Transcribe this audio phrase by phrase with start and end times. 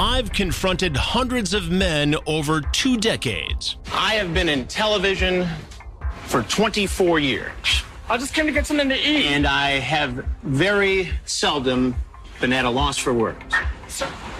[0.00, 3.78] I've confronted hundreds of men over two decades.
[3.92, 5.48] I have been in television
[6.26, 7.50] for 24 years.
[8.08, 9.26] I just came to get something to eat.
[9.26, 11.96] And I have very seldom
[12.40, 13.42] been at a loss for words.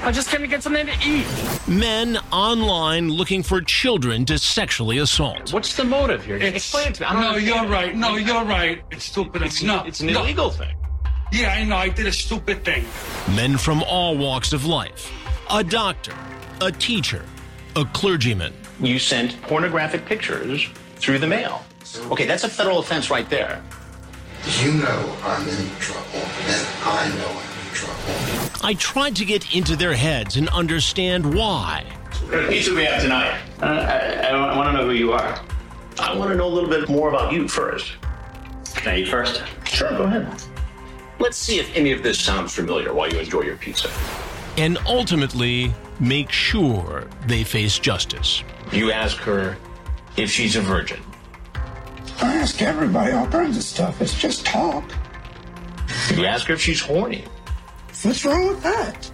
[0.03, 1.27] I just came to get something to eat.
[1.67, 5.53] Men online looking for children to sexually assault.
[5.53, 6.37] What's the motive here?
[6.37, 7.07] It's, Explain it to me.
[7.07, 7.57] I don't no, understand.
[7.57, 7.97] you're right.
[7.97, 8.83] No, you're right.
[8.91, 9.43] It's stupid.
[9.43, 9.89] It's, not.
[9.89, 10.23] It's an no.
[10.23, 10.77] illegal thing.
[11.33, 11.77] Yeah, I know.
[11.77, 12.85] I did a stupid thing.
[13.35, 15.13] Men from all walks of life.
[15.51, 16.15] A doctor,
[16.61, 17.25] a teacher,
[17.77, 18.53] a clergyman.
[18.81, 21.65] You sent pornographic pictures through the mail.
[22.11, 23.63] Okay, that's a federal offense right there.
[24.61, 28.48] You know I'm in trouble, and I know I'm in trouble.
[28.63, 31.85] I tried to get into their heads and understand why.
[32.23, 33.41] What kind of pizza we have tonight?
[33.63, 35.41] Uh, I, I want to know who you are.
[36.01, 37.93] I want to know a little bit more about you first.
[38.75, 39.43] Can I eat first?
[39.65, 40.27] Sure, go ahead.
[41.21, 43.91] Let's see if any of this sounds familiar while you enjoy your pizza.
[44.57, 48.43] And ultimately, make sure they face justice.
[48.73, 49.57] You ask her
[50.17, 51.01] if she's a virgin.
[52.21, 54.01] I ask everybody all kinds of stuff.
[54.01, 54.85] It's just talk.
[56.15, 57.25] You ask her if she's horny.
[58.03, 59.11] What's wrong with that?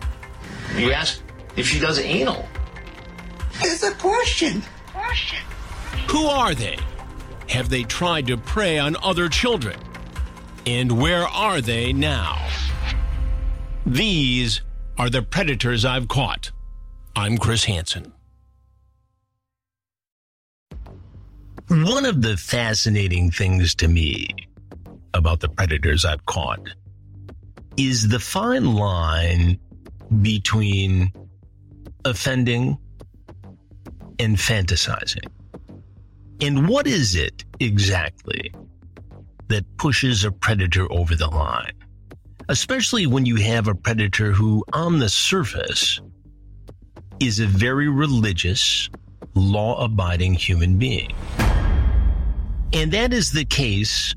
[0.77, 1.23] You ask
[1.57, 2.47] if she does anal.
[3.61, 4.63] It's a question.
[4.93, 5.39] Question.
[6.11, 6.77] Who are they?
[7.49, 9.79] Have they tried to prey on other children?
[10.67, 12.47] And where are they now?
[13.87, 14.61] These
[14.99, 16.51] are the predators I've caught.
[17.17, 18.13] I'm Chris Hansen.
[21.69, 24.29] One of the fascinating things to me
[25.15, 26.61] about the predators I've caught
[27.77, 29.59] is the fine line
[30.23, 31.13] between
[32.05, 32.79] offending
[34.19, 35.27] and fantasizing.
[36.41, 38.53] And what is it exactly
[39.49, 41.73] that pushes a predator over the line?
[42.49, 46.01] Especially when you have a predator who, on the surface,
[47.21, 48.91] is a very religious,
[49.35, 51.11] law abiding human being.
[52.73, 54.15] And that is the case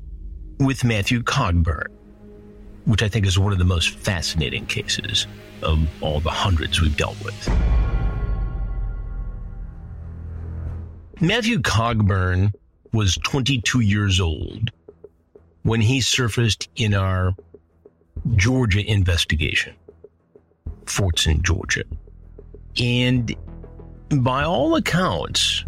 [0.58, 1.86] with Matthew Cogburn,
[2.88, 5.26] which I think is one of the most fascinating cases
[5.62, 7.48] of all the hundreds we've dealt with.
[11.20, 12.50] Matthew Cogburn
[12.94, 14.70] was 22 years old
[15.64, 17.34] when he surfaced in our
[18.36, 19.74] Georgia investigation,
[20.86, 21.84] Fortson, Georgia.
[22.80, 23.36] And
[24.22, 25.62] by all accounts,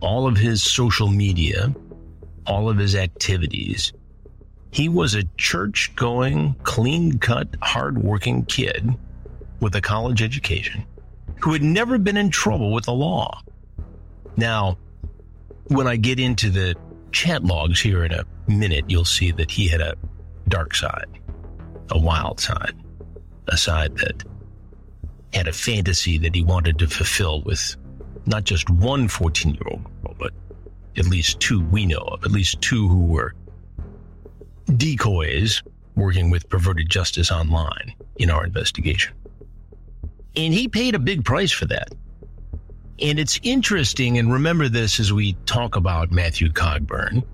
[0.00, 1.74] all of his social media,
[2.46, 3.92] all of his activities,
[4.70, 8.96] he was a church going, clean cut, hard working kid
[9.60, 10.84] with a college education
[11.40, 13.42] who had never been in trouble with the law.
[14.36, 14.78] Now,
[15.68, 16.76] when I get into the
[17.12, 19.96] chat logs here in a minute, you'll see that he had a
[20.48, 21.08] dark side,
[21.90, 22.74] a wild side.
[23.48, 24.22] a side that
[25.32, 27.76] had a fantasy that he wanted to fulfill with
[28.26, 30.32] not just one 14 year old girl, but
[30.96, 33.34] at least two we know of, at least two who were
[34.70, 35.62] decoys
[35.96, 39.14] working with perverted justice online in our investigation.
[40.36, 41.92] And he paid a big price for that.
[43.00, 47.24] And it's interesting, and remember this as we talk about Matthew Cogburn,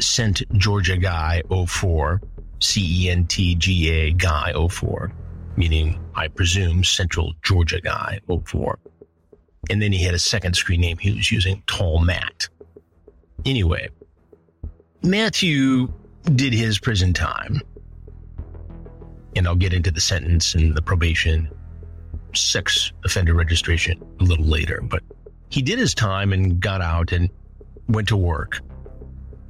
[0.00, 2.20] Cent Georgia Guy 04,
[2.60, 5.12] C E N T G A Guy 04,
[5.56, 8.78] meaning, I presume, Central Georgia Guy 04.
[9.70, 12.48] And then he had a second screen name he was using, Tall Matt.
[13.44, 13.88] Anyway,
[15.02, 15.92] Matthew
[16.24, 17.60] did his prison time.
[19.34, 21.50] And I'll get into the sentence and the probation,
[22.34, 24.80] sex offender registration a little later.
[24.82, 25.02] But
[25.48, 27.30] he did his time and got out and
[27.88, 28.60] went to work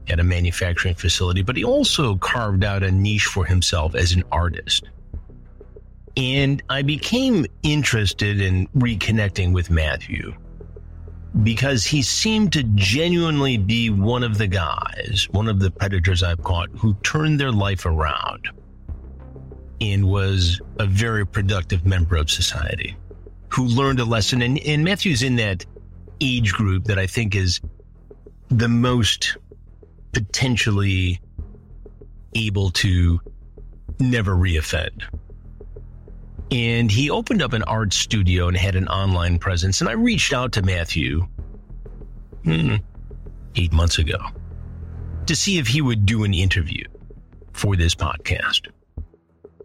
[0.09, 1.43] at a manufacturing facility.
[1.43, 4.89] But he also carved out a niche for himself as an artist.
[6.17, 10.35] And I became interested in reconnecting with Matthew
[11.43, 16.43] because he seemed to genuinely be one of the guys, one of the predators I've
[16.43, 18.49] caught who turned their life around
[19.81, 22.97] and was a very productive member of society
[23.49, 24.43] who learned a lesson.
[24.43, 25.65] And, and Matthew's in that
[26.21, 27.61] age group that I think is
[28.49, 29.37] the most
[30.13, 31.21] potentially
[32.35, 33.21] able to
[33.99, 35.05] never reoffend.
[36.53, 39.81] And he opened up an art studio and had an online presence.
[39.81, 41.27] And I reached out to Matthew
[42.45, 42.77] hmm,
[43.57, 44.19] eight months ago
[45.25, 46.85] to see if he would do an interview
[47.55, 48.69] for this podcast.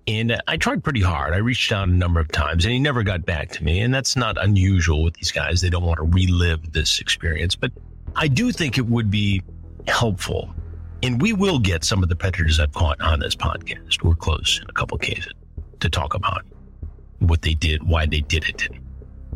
[0.07, 1.33] And I tried pretty hard.
[1.33, 3.81] I reached out a number of times and he never got back to me.
[3.81, 5.59] And that's not unusual with these guys.
[5.59, 7.53] They don't want to relive this experience.
[7.53, 7.73] But
[8.15, 9.43] I do think it would be
[9.89, 10.55] helpful.
[11.03, 14.01] And we will get some of the predators I've caught on this podcast.
[14.03, 15.33] We're close in a couple cases
[15.81, 16.45] to talk about
[17.19, 18.69] what they did, why they did it,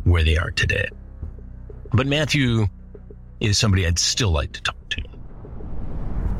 [0.04, 0.88] where they are today.
[1.92, 2.66] But Matthew
[3.40, 5.02] is somebody I'd still like to talk to.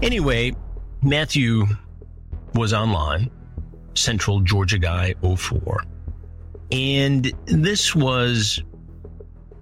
[0.02, 0.54] Anyway,
[1.02, 1.66] Matthew
[2.54, 3.30] was online,
[3.94, 5.84] Central Georgia Guy 04.
[6.70, 8.62] And this was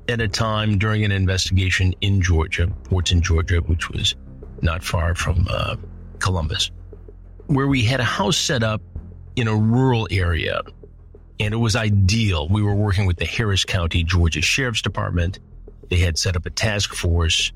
[0.09, 4.15] at a time during an investigation in Georgia, Fortson, Georgia, which was
[4.63, 5.77] not far from uh,
[6.19, 6.71] Columbus,
[7.47, 8.83] where we had a house set up
[9.37, 10.63] in a rural area
[11.41, 12.49] and it was ideal.
[12.49, 15.41] We were working with the Harris County, Georgia Sheriff's Department.
[15.89, 17.51] They had set up a task force,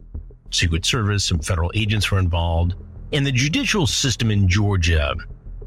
[0.51, 2.75] Secret Service, some federal agents were involved.
[3.13, 5.15] And the judicial system in Georgia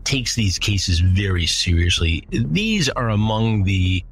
[0.04, 2.28] takes these cases very seriously.
[2.32, 4.04] These are among the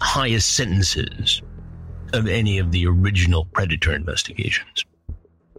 [0.00, 1.40] highest sentences
[2.12, 4.84] of any of the original predator investigations.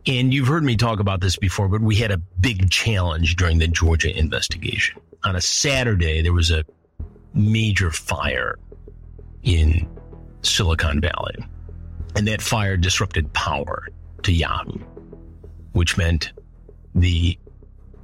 [0.05, 3.57] And you've heard me talk about this before, but we had a big challenge during
[3.57, 4.99] the Georgia investigation.
[5.23, 6.63] On a Saturday, there was a
[7.33, 8.57] major fire
[9.43, 9.87] in
[10.41, 11.35] Silicon Valley.
[12.15, 13.87] And that fire disrupted power
[14.23, 14.79] to Yahoo,
[15.71, 16.33] which meant
[16.93, 17.37] the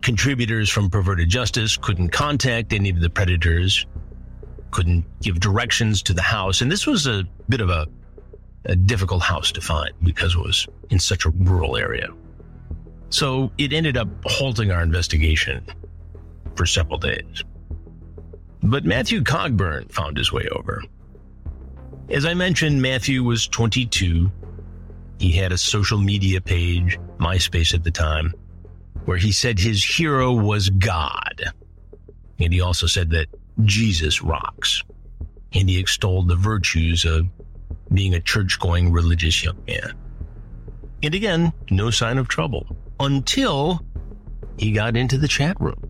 [0.01, 3.85] contributors from Perverted Justice couldn't contact any of the predators,
[4.71, 6.61] couldn't give directions to the house.
[6.61, 7.87] And this was a bit of a,
[8.65, 12.07] a difficult house to find because it was in such a rural area.
[13.09, 15.65] So it ended up halting our investigation
[16.55, 17.43] for several days.
[18.67, 20.83] But Matthew Cogburn found his way over.
[22.09, 24.29] As I mentioned, Matthew was 22.
[25.19, 28.33] He had a social media page, MySpace at the time,
[29.05, 31.43] where he said his hero was God.
[32.39, 33.27] And he also said that
[33.63, 34.83] Jesus rocks.
[35.53, 37.25] And he extolled the virtues of
[37.93, 39.93] being a church going religious young man.
[41.01, 43.81] And again, no sign of trouble until
[44.57, 45.86] he got into the chat room.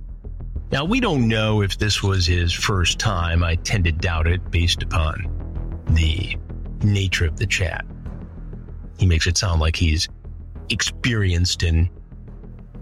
[0.69, 3.41] Now, we don't know if this was his first time.
[3.43, 6.35] I tend to doubt it based upon the
[6.83, 7.85] nature of the chat.
[8.97, 10.09] He makes it sound like he's
[10.69, 11.89] experienced in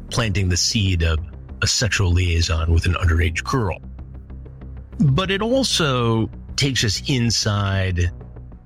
[0.10, 1.20] planting the seed of
[1.62, 3.78] a sexual liaison with an underage girl.
[5.00, 8.12] But it also takes us inside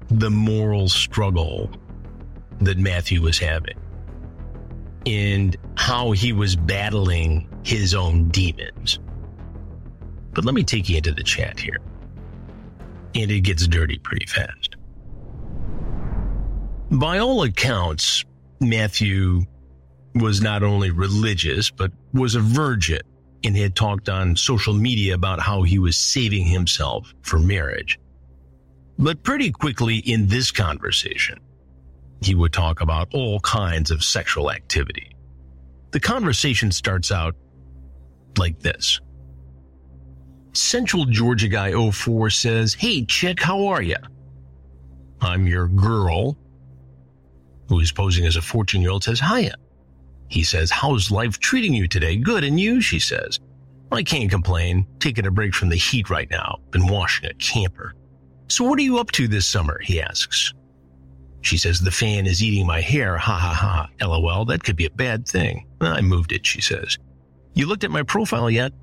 [0.09, 1.69] the moral struggle
[2.61, 3.77] that Matthew was having
[5.05, 8.99] and how he was battling his own demons.
[10.33, 11.79] But let me take you into the chat here.
[13.15, 14.75] And it gets dirty pretty fast.
[16.91, 18.25] By all accounts,
[18.59, 19.43] Matthew
[20.15, 23.01] was not only religious, but was a virgin
[23.43, 27.99] and had talked on social media about how he was saving himself for marriage.
[28.97, 31.39] But pretty quickly in this conversation,
[32.21, 35.15] he would talk about all kinds of sexual activity.
[35.91, 37.35] The conversation starts out
[38.37, 38.99] like this
[40.59, 43.95] Central Georgia guy 04 says, Hey, chick, how are you?
[45.21, 46.37] I'm your girl.
[47.69, 49.55] Who is posing as a 14 year old says, Hiya.
[50.27, 52.17] He says, How's life treating you today?
[52.17, 52.43] Good.
[52.43, 52.81] And you?
[52.81, 53.39] She says,
[53.91, 54.85] I can't complain.
[54.99, 56.59] Taking a break from the heat right now.
[56.71, 57.95] Been washing a camper.
[58.47, 59.79] So what are you up to this summer?
[59.81, 60.53] He asks.
[61.41, 63.17] She says, The fan is eating my hair.
[63.17, 64.05] Ha ha ha.
[64.05, 64.45] LOL.
[64.45, 65.65] That could be a bad thing.
[65.81, 66.97] I moved it, she says.
[67.53, 68.73] You looked at my profile yet?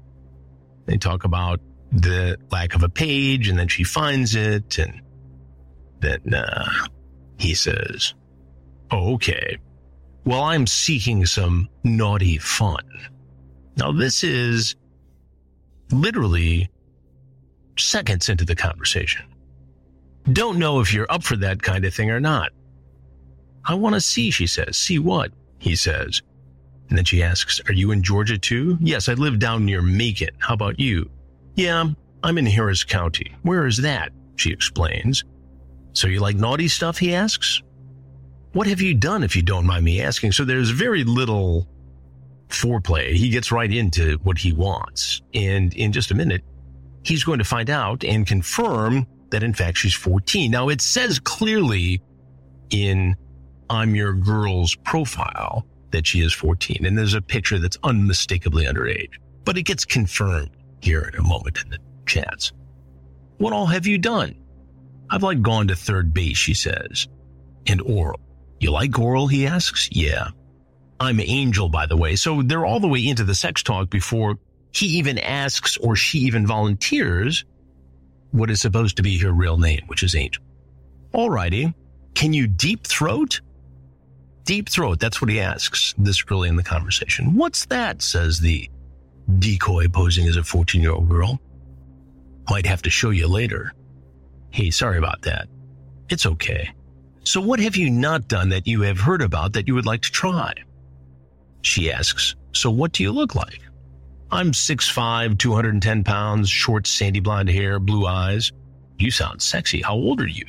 [0.87, 1.61] They talk about
[1.93, 5.00] the lack of a page, and then she finds it, and
[6.00, 6.69] then uh,
[7.38, 8.14] he says,
[8.93, 9.59] Okay.
[10.25, 12.83] Well, I'm seeking some naughty fun.
[13.76, 14.75] Now, this is
[15.93, 16.69] literally
[17.78, 19.25] seconds into the conversation.
[20.33, 22.50] Don't know if you're up for that kind of thing or not.
[23.64, 24.76] I want to see, she says.
[24.76, 25.33] See what?
[25.59, 26.23] He says.
[26.88, 28.78] And then she asks, Are you in Georgia too?
[28.81, 30.31] Yes, I live down near Macon.
[30.38, 31.11] How about you?
[31.55, 31.87] Yeah,
[32.23, 33.35] I'm in Harris County.
[33.43, 34.12] Where is that?
[34.37, 35.25] She explains.
[35.93, 36.99] So you like naughty stuff?
[36.99, 37.62] He asks.
[38.52, 40.33] What have you done, if you don't mind me asking?
[40.33, 41.69] So there's very little
[42.49, 43.12] foreplay.
[43.12, 45.23] He gets right into what he wants.
[45.35, 46.43] And in just a minute,
[47.02, 50.50] he's going to find out and confirm that in fact she's 14.
[50.50, 52.00] Now it says clearly
[52.71, 53.16] in
[53.69, 56.85] I'm Your Girl's profile that she is 14.
[56.85, 59.14] And there's a picture that's unmistakably underage,
[59.45, 60.50] but it gets confirmed
[60.81, 62.52] here in a moment in the chats.
[63.38, 64.35] What all have you done?
[65.11, 67.09] I've like gone to third base, she says.
[67.66, 68.21] And oral.
[68.61, 69.26] You like oral?
[69.26, 69.88] He asks.
[69.93, 70.28] Yeah.
[70.99, 72.16] I'm Angel, by the way.
[72.16, 74.38] So they're all the way into the sex talk before
[74.73, 77.45] he even asks or she even volunteers
[78.31, 80.43] what is supposed to be her real name, which is Angel.
[81.14, 81.75] Alrighty.
[82.14, 83.40] Can you deep throat?
[84.46, 85.00] Deep throat.
[85.00, 87.34] That's what he asks this early in the conversation.
[87.34, 88.00] What's that?
[88.00, 88.70] says the
[89.40, 91.40] decoy posing as a 14 year old girl.
[92.48, 93.72] Might have to show you later.
[94.50, 95.48] Hey, sorry about that.
[96.08, 96.70] It's okay.
[97.24, 100.02] So what have you not done that you have heard about that you would like
[100.02, 100.54] to try?
[101.62, 103.60] She asks, so what do you look like?
[104.30, 108.52] I'm 6'5", 210 pounds, short sandy blonde hair, blue eyes.
[108.96, 109.82] You sound sexy.
[109.82, 110.46] How old are you?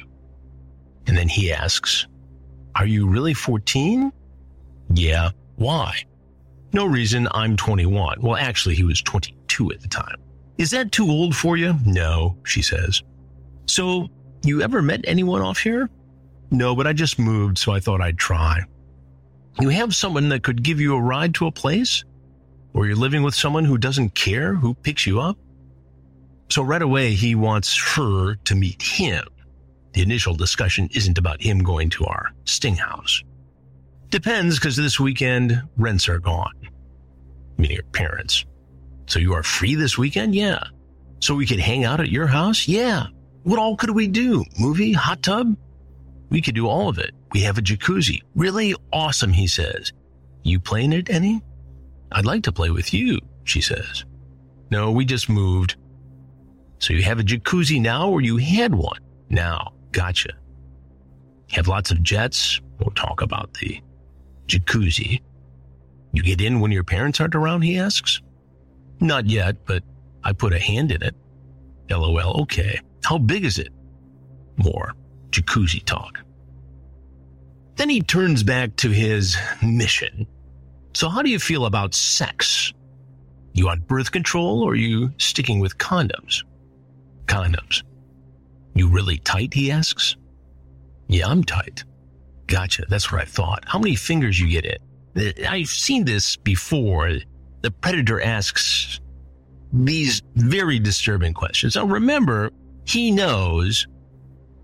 [1.07, 2.05] And then he asks,
[2.79, 4.11] are you really 14?
[4.93, 5.31] Yeah.
[5.55, 6.03] Why?
[6.73, 7.27] No reason.
[7.31, 8.21] I'm 21.
[8.21, 10.17] Well, actually, he was 22 at the time.
[10.57, 11.75] Is that too old for you?
[11.85, 13.03] No, she says.
[13.67, 14.09] So,
[14.43, 15.89] you ever met anyone off here?
[16.51, 18.61] No, but I just moved, so I thought I'd try.
[19.59, 22.03] You have someone that could give you a ride to a place?
[22.73, 25.37] Or you're living with someone who doesn't care who picks you up?
[26.49, 29.25] So right away, he wants her to meet him.
[29.97, 33.23] The initial discussion isn't about him going to our sting house.
[34.11, 36.53] Depends because this weekend rents are gone,
[37.57, 38.45] meaning your parents.
[39.07, 40.35] So you are free this weekend?
[40.35, 40.63] Yeah.
[41.19, 42.67] So we could hang out at your house?
[42.67, 43.07] Yeah.
[43.41, 44.45] What all could we do?
[44.59, 44.93] Movie?
[44.93, 45.57] Hot tub?
[46.29, 47.15] We could do all of it.
[47.31, 48.21] We have a jacuzzi.
[48.35, 49.93] Really awesome, he says.
[50.43, 51.41] You playing it any?
[52.11, 54.05] I'd like to play with you, she says.
[54.69, 55.75] No, we just moved.
[56.77, 58.99] So you have a jacuzzi now or you had one?
[59.31, 59.73] Now.
[59.91, 60.29] Gotcha.
[61.51, 62.59] Have lots of jets?
[62.79, 63.81] We'll talk about the
[64.47, 65.21] jacuzzi.
[66.13, 68.21] You get in when your parents aren't around, he asks.
[68.99, 69.83] Not yet, but
[70.23, 71.15] I put a hand in it.
[71.89, 72.79] LOL, okay.
[73.03, 73.69] How big is it?
[74.57, 74.93] More
[75.31, 76.19] jacuzzi talk.
[77.75, 80.25] Then he turns back to his mission.
[80.93, 82.73] So how do you feel about sex?
[83.53, 86.43] You on birth control or are you sticking with condoms?
[87.25, 87.83] Condoms.
[88.77, 89.53] You really tight?
[89.53, 90.15] He asks.
[91.07, 91.83] Yeah, I'm tight.
[92.47, 92.85] Gotcha.
[92.89, 93.63] That's what I thought.
[93.65, 94.81] How many fingers you get it?
[95.47, 97.11] I've seen this before.
[97.61, 98.99] The predator asks
[99.73, 101.75] these very disturbing questions.
[101.75, 102.51] Now remember,
[102.85, 103.87] he knows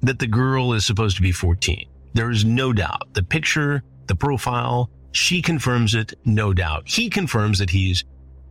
[0.01, 1.87] that the girl is supposed to be 14.
[2.13, 3.13] There is no doubt.
[3.13, 6.87] The picture, the profile, she confirms it, no doubt.
[6.87, 8.03] He confirms that he's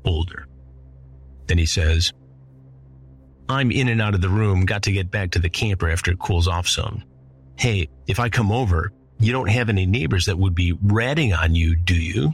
[0.04, 0.46] older.
[1.46, 2.12] Then he says,
[3.48, 6.10] I'm in and out of the room, got to get back to the camper after
[6.10, 7.04] it cools off some.
[7.56, 11.54] Hey, if I come over, you don't have any neighbors that would be ratting on
[11.54, 12.32] you, do you?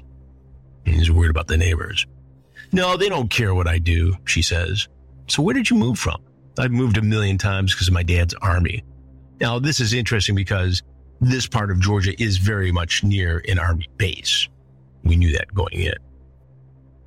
[0.84, 2.06] he's worried about the neighbors.
[2.72, 4.88] No, they don't care what I do, she says.
[5.26, 6.22] So where did you move from?
[6.58, 8.84] I've moved a million times because of my dad's army.
[9.40, 10.82] Now, this is interesting because
[11.20, 14.48] this part of Georgia is very much near an army base.
[15.04, 15.94] We knew that going in.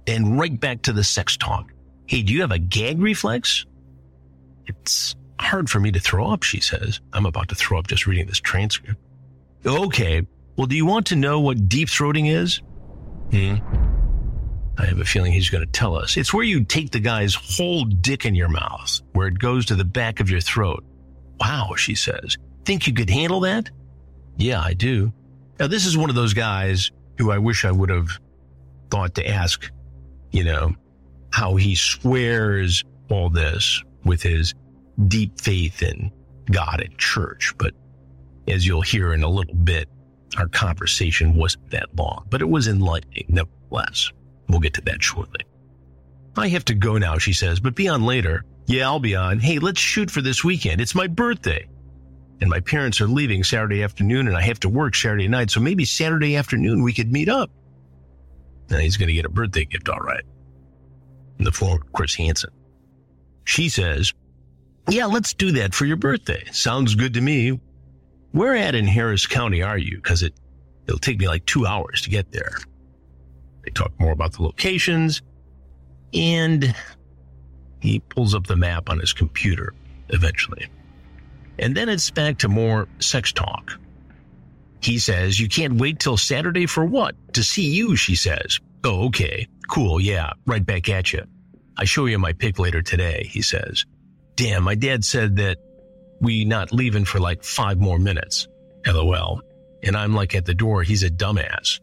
[0.07, 1.71] And right back to the sex talk.
[2.05, 3.65] Hey, do you have a gag reflex?
[4.67, 6.99] It's hard for me to throw up, she says.
[7.13, 8.99] I'm about to throw up just reading this transcript.
[9.65, 10.25] Okay.
[10.55, 12.61] Well, do you want to know what deep throating is?
[13.31, 13.55] Hmm.
[14.77, 16.17] I have a feeling he's going to tell us.
[16.17, 19.75] It's where you take the guy's whole dick in your mouth, where it goes to
[19.75, 20.83] the back of your throat.
[21.39, 22.37] Wow, she says.
[22.65, 23.69] Think you could handle that?
[24.37, 25.13] Yeah, I do.
[25.59, 28.09] Now, this is one of those guys who I wish I would have
[28.89, 29.69] thought to ask,
[30.31, 30.73] you know,
[31.31, 34.53] how he squares all this with his
[35.07, 36.11] deep faith in
[36.51, 37.53] God and church.
[37.57, 37.73] But
[38.47, 39.89] as you'll hear in a little bit,
[40.37, 44.11] our conversation wasn't that long, but it was enlightening nevertheless.
[44.47, 45.45] We'll get to that shortly.
[46.37, 48.45] I have to go now, she says, but be on later.
[48.65, 49.39] Yeah, I'll be on.
[49.39, 50.79] Hey, let's shoot for this weekend.
[50.79, 51.67] It's my birthday.
[52.39, 55.51] And my parents are leaving Saturday afternoon and I have to work Saturday night.
[55.51, 57.51] So maybe Saturday afternoon we could meet up.
[58.69, 60.23] And he's going to get a birthday gift, all right.
[61.37, 62.51] In the form of Chris Hansen.
[63.51, 64.13] She says,
[64.87, 66.45] yeah, let's do that for your birthday.
[66.53, 67.59] Sounds good to me.
[68.31, 69.99] Where at in Harris County are you?
[69.99, 70.33] Cause it,
[70.87, 72.55] it'll take me like two hours to get there.
[73.65, 75.21] They talk more about the locations
[76.13, 76.73] and
[77.81, 79.73] he pulls up the map on his computer
[80.07, 80.69] eventually.
[81.59, 83.77] And then it's back to more sex talk.
[84.79, 87.15] He says, You can't wait till Saturday for what?
[87.33, 88.61] To see you, she says.
[88.85, 89.45] Oh, okay.
[89.67, 89.99] Cool.
[89.99, 90.31] Yeah.
[90.45, 91.25] Right back at you.
[91.77, 93.85] I show you my pic later today, he says.
[94.35, 95.57] Damn, my dad said that
[96.19, 98.47] we not leaving for like five more minutes.
[98.85, 99.41] LOL.
[99.83, 101.79] And I'm like at the door, he's a dumbass.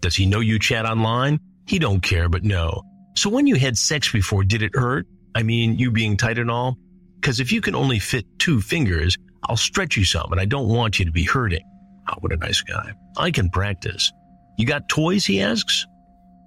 [0.00, 1.40] Does he know you chat online?
[1.66, 2.82] He don't care, but no.
[3.16, 5.06] So when you had sex before, did it hurt?
[5.34, 6.76] I mean, you being tight and all?
[7.22, 9.16] Cause if you can only fit two fingers,
[9.48, 11.64] I'll stretch you some and I don't want you to be hurting.
[12.08, 12.92] Oh, what a nice guy.
[13.16, 14.12] I can practice.
[14.58, 15.24] You got toys?
[15.24, 15.86] He asks.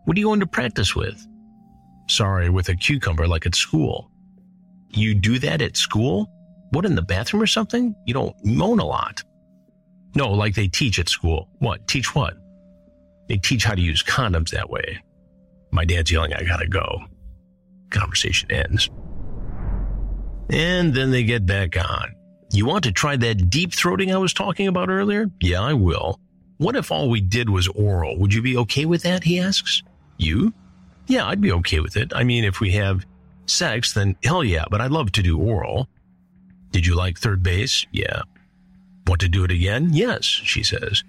[0.06, 1.28] What are you going to practice with?
[2.10, 4.10] Sorry, with a cucumber like at school.
[4.89, 6.28] You do that at school?
[6.72, 7.96] What, in the bathroom or something?
[8.06, 9.24] You don't moan a lot.
[10.16, 11.48] No, like they teach at school.
[11.60, 11.88] What?
[11.88, 12.34] Teach what?
[13.28, 15.01] They teach how to use condoms that way.
[15.72, 17.04] My dad's yelling, I gotta go.
[17.92, 18.89] Conversation ends.
[20.50, 22.16] And then they get back on.
[22.51, 25.28] You want to try that deep throating I was talking about earlier?
[25.39, 26.19] Yeah, I will.
[26.58, 28.17] What if all we did was oral?
[28.17, 29.24] Would you be okay with that?
[29.24, 29.84] He asks.
[30.17, 30.52] You?
[31.10, 32.13] Yeah, I'd be okay with it.
[32.15, 33.04] I mean, if we have
[33.48, 35.89] sex, then hell yeah, but I'd love to do oral.
[36.72, 37.88] Did you like third base?
[37.91, 38.22] Yeah.
[39.08, 39.89] Want to do it again?
[39.91, 41.04] Yes, she says.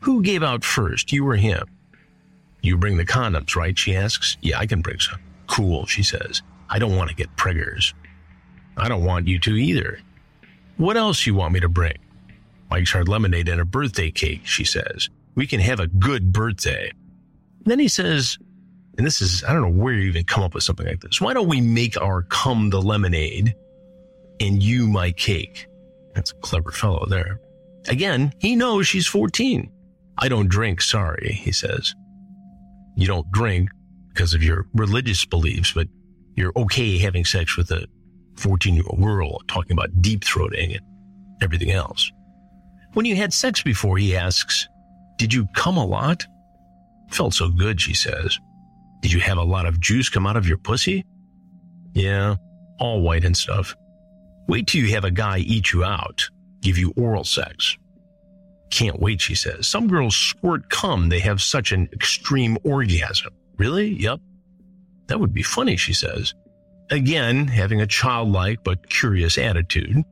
[0.00, 1.66] Who gave out first, you or him?
[2.62, 3.78] You bring the condoms, right?
[3.78, 4.38] She asks.
[4.40, 5.20] Yeah, I can bring some.
[5.48, 6.40] Cool, she says.
[6.70, 7.92] I don't want to get preggers.
[8.78, 10.00] I don't want you to either.
[10.78, 11.98] What else you want me to bring?
[12.70, 15.10] Mike's Hard Lemonade and a birthday cake, she says.
[15.34, 16.90] We can have a good birthday.
[17.64, 18.38] Then he says,
[18.96, 21.20] and this is, I don't know where you even come up with something like this.
[21.20, 23.54] Why don't we make our come the lemonade
[24.40, 25.66] and you my cake?
[26.14, 27.40] That's a clever fellow there.
[27.88, 29.70] Again, he knows she's 14.
[30.18, 31.94] I don't drink, sorry, he says.
[32.96, 33.68] You don't drink
[34.08, 35.88] because of your religious beliefs, but
[36.36, 37.86] you're okay having sex with a
[38.36, 40.80] 14 year old girl talking about deep throating and
[41.42, 42.10] everything else.
[42.94, 44.66] When you had sex before, he asks,
[45.18, 46.24] Did you come a lot?
[47.10, 48.38] Felt so good, she says.
[49.06, 51.04] Did you have a lot of juice come out of your pussy?
[51.92, 52.34] Yeah,
[52.80, 53.72] all white and stuff.
[54.48, 56.28] Wait till you have a guy eat you out,
[56.60, 57.78] give you oral sex.
[58.72, 59.68] Can't wait, she says.
[59.68, 63.32] Some girls squirt cum, they have such an extreme orgasm.
[63.58, 63.90] Really?
[63.92, 64.18] Yep.
[65.06, 66.34] That would be funny, she says.
[66.90, 70.02] Again, having a childlike but curious attitude.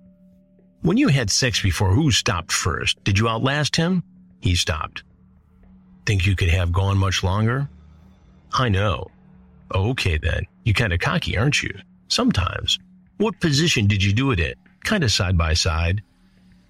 [0.82, 3.02] When you had sex before, who stopped first?
[3.02, 4.04] Did you outlast him?
[4.40, 5.02] He stopped.
[6.06, 7.68] Think you could have gone much longer?
[8.54, 9.08] I know.
[9.74, 10.46] Okay then.
[10.64, 11.76] You kinda cocky, aren't you?
[12.08, 12.78] Sometimes.
[13.18, 14.54] What position did you do it in?
[14.84, 16.02] Kinda side by side.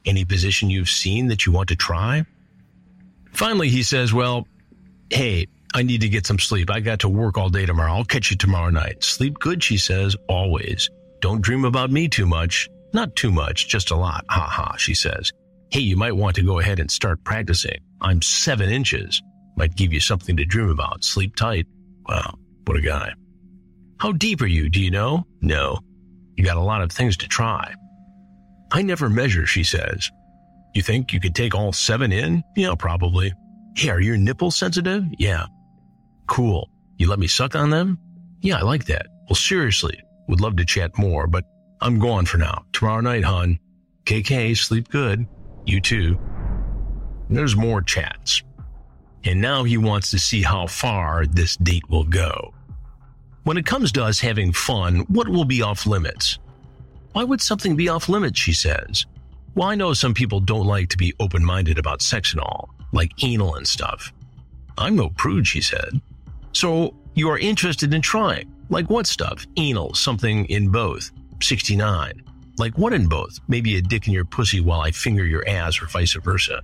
[0.06, 2.24] Any position you've seen that you want to try?
[3.32, 4.46] Finally, he says, well,
[5.10, 6.70] hey, I need to get some sleep.
[6.70, 7.92] I got to work all day tomorrow.
[7.92, 9.02] I'll catch you tomorrow night.
[9.02, 10.88] Sleep good, she says, always.
[11.20, 12.68] Don't dream about me too much.
[12.92, 14.24] Not too much, just a lot.
[14.28, 15.32] Ha ha, she says.
[15.70, 17.78] Hey, you might want to go ahead and start practicing.
[18.00, 19.20] I'm seven inches.
[19.56, 21.02] Might give you something to dream about.
[21.02, 21.66] Sleep tight.
[22.06, 23.12] Wow, what a guy.
[23.98, 24.68] How deep are you?
[24.68, 25.24] Do you know?
[25.40, 25.78] No.
[26.36, 27.74] You got a lot of things to try.
[28.72, 30.10] I never measure, she says.
[30.74, 32.42] You think you could take all seven in?
[32.56, 33.32] Yeah, probably.
[33.76, 35.04] Hey, are your nipples sensitive?
[35.18, 35.46] Yeah.
[36.26, 36.68] Cool.
[36.98, 37.98] You let me suck on them?
[38.40, 39.06] Yeah, I like that.
[39.28, 41.44] Well, seriously, would love to chat more, but
[41.80, 42.64] I'm going for now.
[42.72, 43.58] Tomorrow night, hon.
[44.04, 45.26] KK, sleep good.
[45.64, 46.18] You too.
[47.30, 48.42] There's more chats.
[49.24, 52.52] And now he wants to see how far this date will go.
[53.44, 56.38] When it comes to us having fun, what will be off limits?
[57.12, 59.06] Why would something be off limits, she says?
[59.54, 62.74] Well, I know some people don't like to be open minded about sex and all,
[62.92, 64.12] like anal and stuff.
[64.76, 66.00] I'm no prude, she said.
[66.52, 68.52] So, You are interested in trying.
[68.70, 69.46] Like what stuff?
[69.56, 71.12] Anal, something in both.
[71.40, 72.22] 69.
[72.58, 73.38] Like what in both?
[73.46, 76.62] Maybe a dick in your pussy while I finger your ass or vice versa.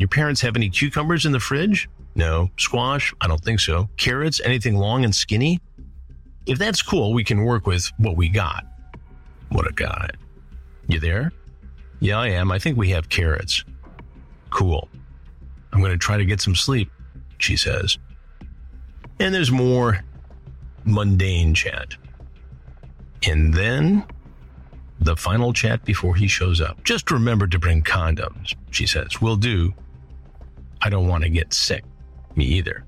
[0.00, 1.86] Your parents have any cucumbers in the fridge?
[2.14, 2.50] No.
[2.56, 3.12] Squash?
[3.20, 3.90] I don't think so.
[3.98, 4.40] Carrots?
[4.42, 5.60] Anything long and skinny?
[6.46, 8.64] If that's cool, we can work with what we got.
[9.50, 10.08] What a guy.
[10.88, 11.32] You there?
[12.00, 12.50] Yeah, I am.
[12.50, 13.62] I think we have carrots.
[14.48, 14.88] Cool.
[15.70, 16.90] I'm going to try to get some sleep,
[17.36, 17.98] she says.
[19.18, 20.02] And there's more
[20.86, 21.94] mundane chat.
[23.28, 24.06] And then
[24.98, 26.82] the final chat before he shows up.
[26.84, 29.20] Just remember to bring condoms, she says.
[29.20, 29.74] We'll do.
[30.82, 31.84] I don't want to get sick.
[32.36, 32.84] Me either.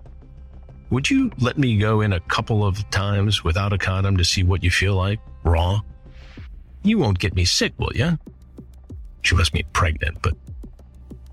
[0.91, 4.43] Would you let me go in a couple of times without a condom to see
[4.43, 5.21] what you feel like?
[5.43, 5.81] Raw?
[6.83, 8.19] You won't get me sick, will you?
[9.23, 10.35] She must be pregnant, but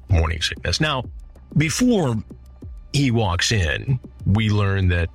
[0.10, 0.80] morning sickness.
[0.80, 1.04] Now,
[1.58, 2.16] before
[2.94, 5.10] he walks in, we learn that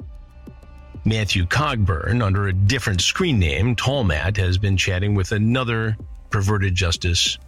[1.05, 5.97] Matthew Cogburn, under a different screen name, Tall Matt, has been chatting with another
[6.31, 7.39] perverted justice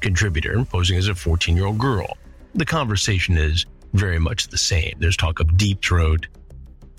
[0.00, 2.16] contributor posing as a 14 year old girl.
[2.54, 4.94] The conversation is very much the same.
[4.98, 6.26] There's talk of deep throat,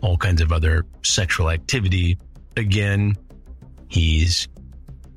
[0.02, 2.18] all kinds of other sexual activity.
[2.58, 3.16] Again,
[3.88, 4.48] he's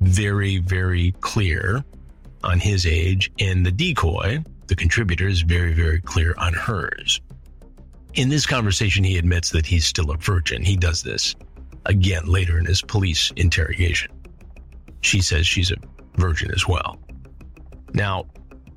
[0.01, 1.83] very, very clear
[2.43, 7.19] on his age, and the decoy, the contributor, is very, very clear on hers.
[8.13, 10.63] In this conversation, he admits that he's still a virgin.
[10.63, 11.35] He does this
[11.85, 14.11] again later in his police interrogation.
[15.01, 15.77] She says she's a
[16.15, 16.99] virgin as well.
[17.93, 18.25] Now,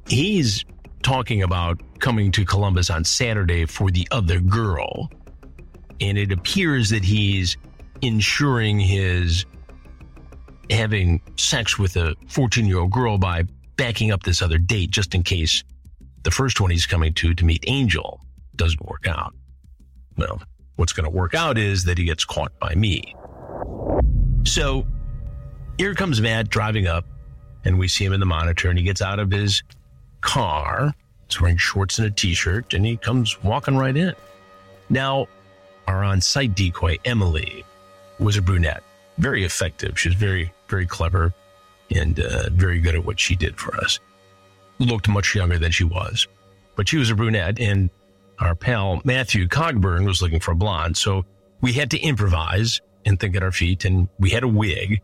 [0.09, 0.64] he's
[1.02, 5.10] talking about coming to Columbus on Saturday for the other girl,
[6.00, 7.56] and it appears that he's
[8.02, 9.44] ensuring his
[10.70, 13.44] having sex with a 14 year old girl by
[13.76, 15.64] backing up this other date just in case
[16.22, 18.20] the first one he's coming to to meet Angel
[18.56, 19.34] doesn't work out.
[20.16, 20.42] Well,
[20.76, 23.14] what's going to work out is that he gets caught by me.
[24.44, 24.86] So
[25.78, 27.06] here comes Matt driving up,
[27.64, 29.62] and we see him in the monitor, and he gets out of his
[30.20, 30.94] car.
[31.28, 34.14] He's wearing shorts and a t shirt, and he comes walking right in.
[34.88, 35.28] Now,
[35.87, 37.64] our on site decoy, Emily,
[38.18, 38.83] was a brunette,
[39.18, 39.98] very effective.
[39.98, 41.33] She was very, very clever
[41.94, 43.98] and uh, very good at what she did for us.
[44.78, 46.26] Looked much younger than she was,
[46.76, 47.90] but she was a brunette, and
[48.38, 50.96] our pal Matthew Cogburn was looking for a blonde.
[50.96, 51.24] So
[51.61, 55.00] we had to improvise and think at our feet, and we had a wig.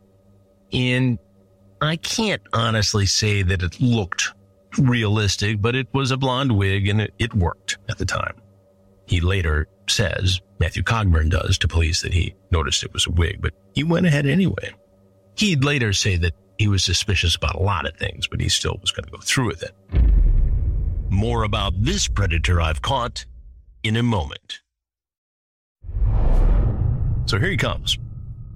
[0.72, 1.18] And
[1.81, 4.33] I can't honestly say that it looked
[4.79, 8.35] realistic, but it was a blonde wig and it, it worked at the time.
[9.07, 13.40] He later says, Matthew Cogburn does to police that he noticed it was a wig,
[13.40, 14.74] but he went ahead anyway.
[15.37, 18.79] He'd later say that he was suspicious about a lot of things, but he still
[18.81, 19.72] was going to go through with it.
[21.11, 23.26] More about this predator I've caught
[23.83, 24.61] in a moment.
[27.26, 27.98] So here he comes.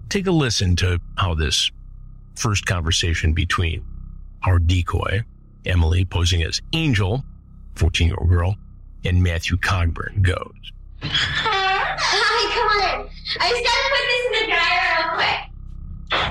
[0.08, 1.70] Take a listen to how this
[2.36, 3.84] first conversation between
[4.44, 5.22] our decoy,
[5.66, 7.24] Emily posing as Angel,
[7.76, 8.56] 14 year old girl,
[9.04, 10.52] and Matthew Cogburn goes.
[11.02, 11.96] Hi,
[12.54, 13.08] come on in.
[13.40, 15.40] I just gotta put this in the dryer real quick.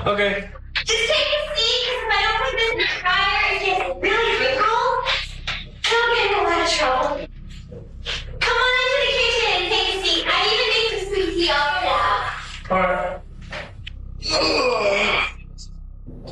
[0.06, 0.34] Okay.
[0.84, 3.82] Just take a seat, because if I don't put this in the dryer, it gets
[4.02, 4.96] really wrinkled.
[5.86, 7.10] I'll get in a lot of trouble.
[8.40, 10.22] Come on into the kitchen and take a seat.
[10.26, 12.10] I even made some sweet tea all now.
[12.70, 13.20] Alright.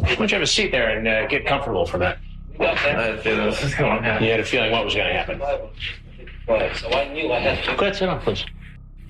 [0.01, 2.19] Why don't you have a seat there and uh, get comfortable for that?
[2.61, 5.39] I feel this is going to You had a feeling what was going to happen.
[5.39, 6.77] What?
[6.77, 7.77] So I knew I had to.
[7.77, 8.45] Go ahead, sit down, please.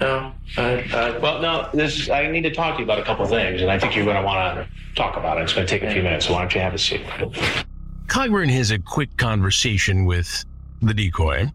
[0.00, 3.04] No, I, I, Well, no, this is, I need to talk to you about a
[3.04, 5.42] couple of things, and I think you're going to want to talk about it.
[5.42, 7.02] It's going to take a few minutes, so why don't you have a seat?
[8.06, 10.44] Cogburn has a quick conversation with
[10.82, 11.50] the decoy,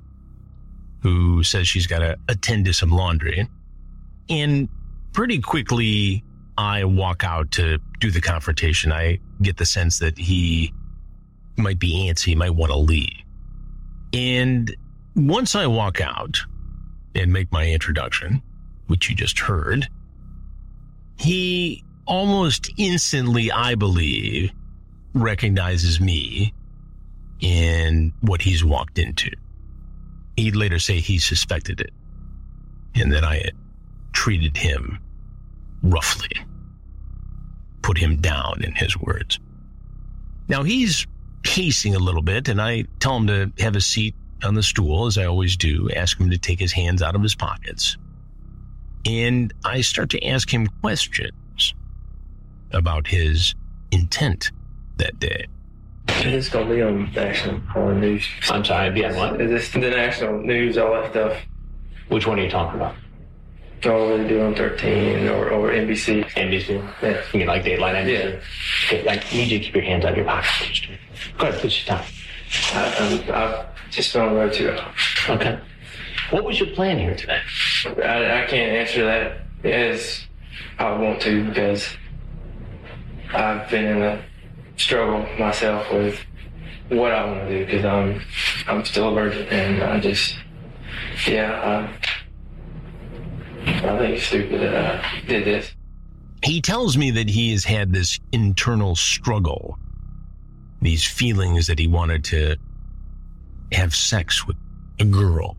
[1.02, 3.48] who says she's got to attend to some laundry.
[4.30, 4.68] And
[5.14, 6.24] pretty quickly,
[6.58, 8.92] I walk out to do the confrontation.
[8.92, 10.74] I get the sense that he
[11.58, 13.14] might be antsy, might want to leave.
[14.14, 14.76] And
[15.16, 16.40] once I walk out
[17.16, 18.42] and make my introduction,
[18.88, 19.88] which you just heard,
[21.18, 24.52] he almost instantly, I believe,
[25.14, 26.54] recognizes me
[27.40, 29.30] in what he's walked into.
[30.36, 31.92] He'd later say he suspected it
[32.96, 33.52] and that I had
[34.14, 35.00] treated him
[35.84, 36.36] roughly,
[37.82, 39.40] put him down in his words.
[40.48, 41.06] Now he's
[41.44, 45.06] pacing a little bit and I tell him to have a seat on the stool
[45.06, 47.98] as I always do, ask him to take his hands out of his pockets.
[49.06, 51.74] And I start to ask him questions
[52.72, 53.56] about his
[53.92, 54.52] intent
[54.98, 55.46] that day.
[56.08, 58.26] it's gonna be on national on news.
[58.50, 59.42] I'm sorry, be on what?
[59.42, 60.78] Is this the national news?
[60.78, 61.38] All that stuff.
[62.10, 62.96] Which one are you talking about?
[63.92, 66.24] Over to do on 13 or, or NBC.
[66.32, 66.94] NBC?
[67.02, 67.22] Yeah.
[67.34, 68.42] You mean like Dateline NBC?
[68.92, 69.00] Yeah.
[69.00, 70.88] Okay, I need you to keep your hands out of your pockets.
[71.38, 72.06] Go ahead, put your time.
[72.74, 74.78] I, I'm, I've just been on the road too.
[75.30, 75.60] Okay.
[76.32, 77.42] What was your plan here today?
[77.86, 80.26] I, I can't answer that as
[80.80, 81.88] I want to because
[83.34, 84.24] I've been in a
[84.78, 86.20] struggle myself with
[86.90, 88.22] what I want to do because I'm
[88.68, 90.36] I'm still a virgin and I just
[91.28, 92.13] yeah I,
[93.86, 95.72] I think it's stupid that I did this.
[96.44, 99.78] He tells me that he has had this internal struggle,
[100.82, 102.58] these feelings that he wanted to
[103.72, 104.58] have sex with
[105.00, 105.58] a girl.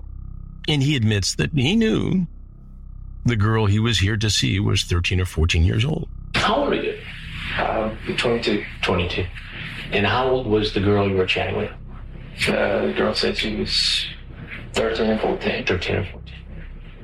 [0.68, 2.26] And he admits that he knew
[3.24, 6.08] the girl he was here to see was 13 or 14 years old.
[6.34, 6.98] How old are you?
[7.58, 8.64] Uh, 22.
[8.82, 9.26] 22.
[9.92, 11.70] And how old was the girl you were chatting with?
[12.48, 14.06] Uh, the girl said she was
[14.74, 15.66] 13 or 14.
[15.66, 16.34] 13 or 14.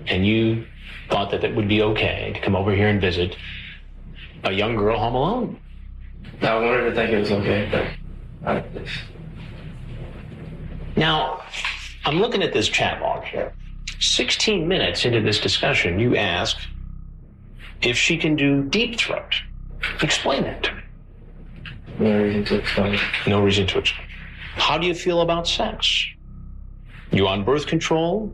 [0.08, 0.66] And you
[1.10, 3.36] thought that it would be okay to come over here and visit
[4.44, 5.60] a young girl home alone?
[6.42, 8.64] I wanted to think it was okay, but I
[10.96, 11.42] Now,
[12.04, 13.52] I'm looking at this chat log here.
[13.98, 16.56] 16 minutes into this discussion, you ask
[17.82, 19.34] if she can do deep throat.
[20.00, 20.82] Explain that to me.
[21.98, 22.98] no reason to explain.
[23.26, 24.08] No reason to explain.
[24.54, 26.06] How do you feel about sex?
[27.12, 28.32] You on birth control?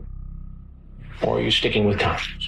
[1.23, 2.46] Or are you sticking with condoms?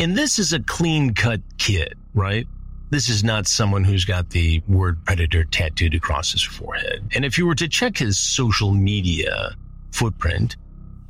[0.00, 2.46] And this is a clean cut kid, right?
[2.88, 7.06] This is not someone who's got the word predator tattooed across his forehead.
[7.14, 9.54] And if you were to check his social media
[9.92, 10.56] footprint,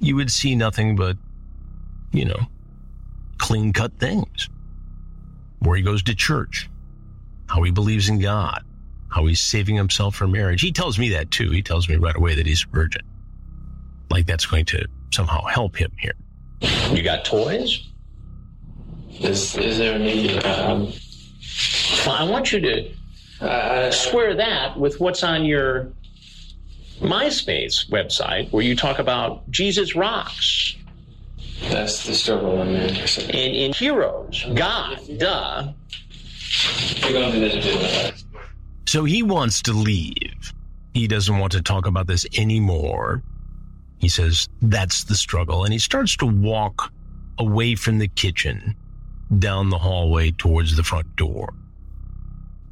[0.00, 1.16] you would see nothing but,
[2.10, 2.40] you know,
[3.38, 4.48] clean cut things.
[5.60, 6.68] Where he goes to church,
[7.46, 8.64] how he believes in God,
[9.08, 10.62] how he's saving himself for marriage.
[10.62, 11.52] He tells me that too.
[11.52, 13.02] He tells me right away that he's a virgin.
[14.10, 16.14] Like that's going to somehow help him here.
[16.90, 17.86] You got toys?
[19.20, 20.44] Is, is there a need?
[20.44, 20.92] Um,
[22.06, 22.90] Well, I want you to
[23.40, 25.92] I, I, square that with what's on your
[27.00, 30.76] MySpace website where you talk about Jesus rocks
[31.68, 32.96] that's the struggle I'm in.
[32.96, 35.72] And in heroes, God, duh.
[37.02, 38.24] We're going to do this.
[38.86, 40.52] So he wants to leave.
[40.94, 43.22] He doesn't want to talk about this anymore.
[43.98, 45.64] He says that's the struggle.
[45.64, 46.92] And he starts to walk
[47.38, 48.74] away from the kitchen
[49.38, 51.52] down the hallway towards the front door.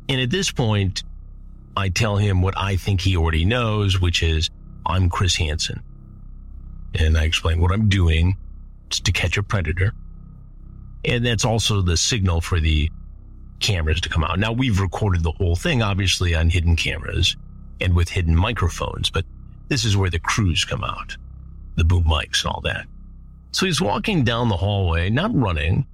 [0.09, 1.05] And at this point,
[1.77, 4.51] I tell him what I think he already knows, which is
[4.87, 5.83] I'm Chris Hansen.
[6.95, 8.37] And I explain what I'm doing.
[8.87, 9.93] It's to catch a predator.
[11.05, 12.91] And that's also the signal for the
[13.61, 14.39] cameras to come out.
[14.39, 17.37] Now we've recorded the whole thing, obviously on hidden cameras
[17.81, 19.25] and with hidden microphones, but
[19.69, 21.17] this is where the crews come out,
[21.77, 22.87] the boom mics and all that.
[23.53, 25.87] So he's walking down the hallway, not running.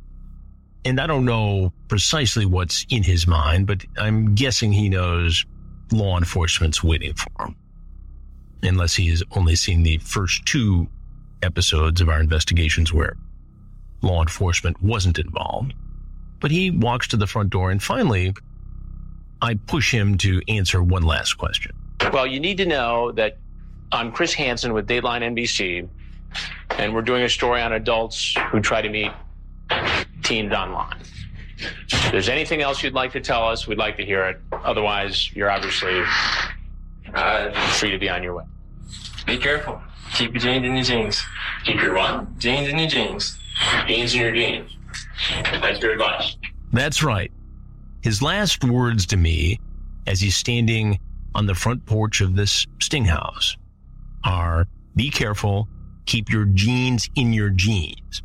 [0.84, 5.46] And I don't know precisely what's in his mind, but I'm guessing he knows
[5.92, 7.56] law enforcement's waiting for him.
[8.62, 10.88] Unless he has only seen the first two
[11.42, 13.16] episodes of our investigations where
[14.02, 15.74] law enforcement wasn't involved.
[16.40, 18.34] But he walks to the front door and finally
[19.40, 21.72] I push him to answer one last question.
[22.12, 23.38] Well, you need to know that
[23.92, 25.88] I'm Chris Hansen with Dateline NBC,
[26.70, 29.12] and we're doing a story on adults who try to meet
[30.24, 30.96] teens online.
[31.58, 34.40] If there's anything else you'd like to tell us, we'd like to hear it.
[34.52, 36.02] Otherwise, you're obviously
[37.14, 38.44] Uh, free to be on your way.
[39.26, 39.80] be careful.
[40.14, 41.22] Keep your jeans in your jeans.
[41.64, 42.38] Keep your what?
[42.38, 43.38] Jeans in your jeans.
[43.86, 44.70] Jeans in your jeans.
[45.60, 46.36] That's your advice.
[46.72, 47.30] That's right.
[48.02, 49.60] His last words to me
[50.08, 50.98] as he's standing
[51.36, 53.56] on the front porch of this sting house
[54.24, 55.68] are be careful,
[56.06, 58.22] keep your jeans in your jeans.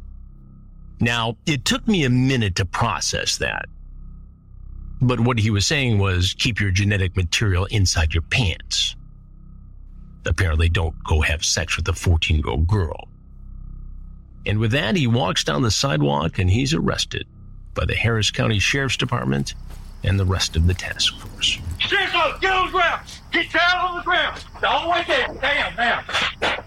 [1.00, 3.66] Now, it took me a minute to process that.
[5.02, 8.96] But what he was saying was keep your genetic material inside your pants.
[10.26, 13.08] Apparently, don't go have sex with a 14 year old girl.
[14.46, 17.28] And with that, he walks down the sidewalk and he's arrested
[17.74, 19.54] by the Harris County Sheriff's Department
[20.04, 21.60] and the rest of the task force.
[21.80, 21.92] Get
[22.42, 23.02] get on the ground.
[23.32, 24.44] Get down on the ground.
[24.64, 25.38] All the way down.
[25.38, 26.64] Down, down.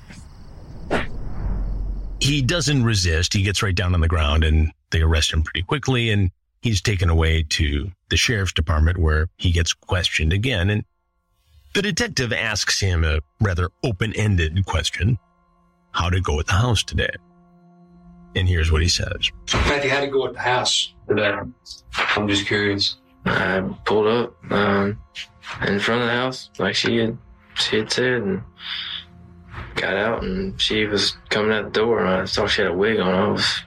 [2.22, 3.32] He doesn't resist.
[3.32, 6.30] He gets right down on the ground and they arrest him pretty quickly and
[6.60, 10.70] he's taken away to the sheriff's department where he gets questioned again.
[10.70, 10.84] And
[11.74, 15.18] the detective asks him a rather open-ended question.
[15.90, 17.10] How to go at the house today?
[18.36, 19.32] And here's what he says.
[19.52, 21.36] Matthew, how'd it go at the house today?
[22.16, 22.98] I'm just curious.
[23.26, 24.96] I pulled up um,
[25.66, 27.18] in front of the house, like she had,
[27.56, 28.42] she had said, and
[29.74, 32.74] got out, and she was coming out the door, and I saw she had a
[32.74, 33.14] wig on.
[33.14, 33.62] I was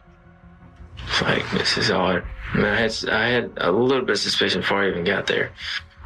[1.22, 2.24] Like this is odd.
[2.54, 5.28] I mean, I had I had a little bit of suspicion before I even got
[5.28, 5.52] there.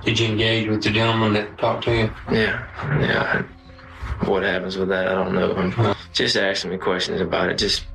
[0.04, 2.12] Did you engage with the gentleman that talked to you?
[2.32, 2.66] Yeah,
[3.02, 3.44] yeah.
[4.26, 5.54] What happens with that, I don't know.
[5.54, 7.58] I'm just asking me questions about it.
[7.58, 7.86] Just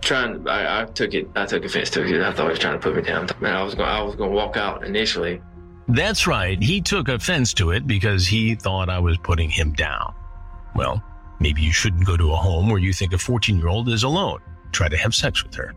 [0.00, 0.46] trying.
[0.48, 1.28] I, I took it.
[1.34, 2.22] I took offense to it.
[2.22, 3.28] I thought he was trying to put me down.
[3.40, 3.88] Man, I was going.
[3.88, 5.40] I was going to walk out initially.
[5.88, 6.62] That's right.
[6.62, 10.14] He took offense to it because he thought I was putting him down.
[10.74, 11.02] Well,
[11.40, 14.02] maybe you shouldn't go to a home where you think a 14 year old is
[14.02, 14.40] alone.
[14.72, 15.74] Try to have sex with her.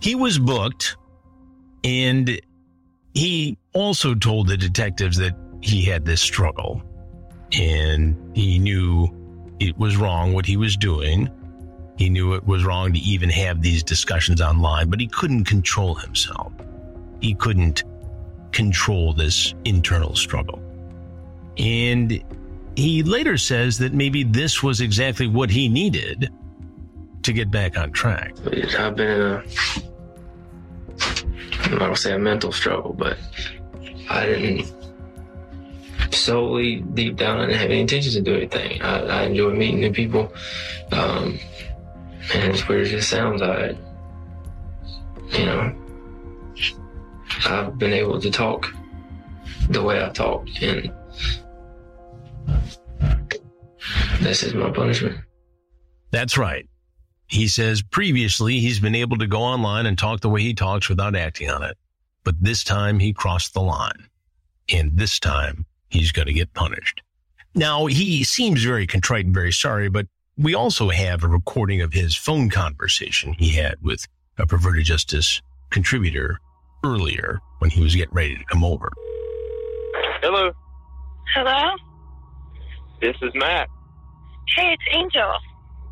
[0.00, 0.96] He was booked
[1.84, 2.40] and
[3.14, 6.82] he also told the detectives that he had this struggle
[7.52, 9.08] and he knew
[9.58, 11.28] it was wrong what he was doing.
[11.98, 15.94] He knew it was wrong to even have these discussions online, but he couldn't control
[15.94, 16.52] himself.
[17.20, 17.84] He couldn't
[18.52, 20.62] control this internal struggle.
[21.58, 22.22] And
[22.76, 26.30] he later says that maybe this was exactly what he needed
[27.22, 28.34] to get back on track.
[28.78, 29.42] I've been in a,
[31.70, 33.18] not gonna say a mental struggle, but
[34.08, 34.72] I didn't
[36.12, 38.82] solely deep down I didn't have any intentions to do anything.
[38.82, 40.32] I, I enjoy meeting new people.
[40.92, 41.38] Um,
[42.34, 43.76] and as weird as it sounds, I,
[45.30, 45.74] you know,
[47.46, 48.72] I've been able to talk
[49.68, 50.92] the way I talk, and
[54.20, 55.18] this is my punishment.
[56.10, 56.68] That's right.
[57.26, 60.88] He says previously he's been able to go online and talk the way he talks
[60.88, 61.76] without acting on it.
[62.24, 64.08] But this time he crossed the line.
[64.72, 67.02] And this time he's going to get punished.
[67.54, 71.92] Now, he seems very contrite and very sorry, but we also have a recording of
[71.92, 74.06] his phone conversation he had with
[74.38, 76.38] a perverted justice contributor
[76.84, 78.90] earlier when he was getting ready to come over.
[80.22, 80.52] Hello,
[81.34, 81.74] Hello?
[83.00, 83.68] This is Matt.
[84.56, 85.32] Hey, it's Angel.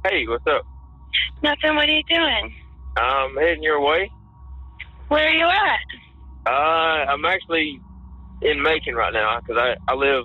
[0.04, 0.62] Hey, what's up?
[1.42, 1.76] Nothing.
[1.76, 2.54] What are you doing?
[2.96, 4.10] I'm heading your way.
[5.08, 6.50] Where are you at?
[6.50, 7.80] Uh, I'm actually
[8.42, 10.24] in Macon right now because I, I live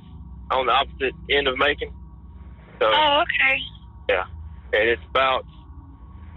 [0.51, 1.89] on the opposite end of Macon.
[2.79, 3.59] So, Oh, okay.
[4.09, 4.23] yeah.
[4.73, 5.45] And it's about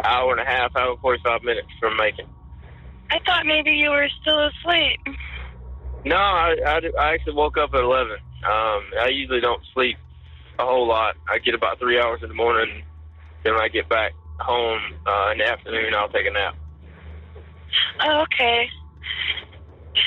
[0.05, 2.27] hour and a half, hour and 45 minutes from Macon.
[3.11, 5.17] I thought maybe you were still asleep.
[6.05, 8.13] No, I, I, I actually woke up at 11.
[8.13, 8.19] Um,
[9.01, 9.97] I usually don't sleep
[10.59, 11.15] a whole lot.
[11.29, 12.83] I get about three hours in the morning.
[13.45, 16.55] Then when I get back home uh, in the afternoon, I'll take a nap.
[18.05, 18.69] Oh, okay.